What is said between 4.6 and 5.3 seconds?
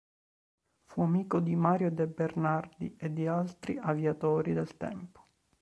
tempo.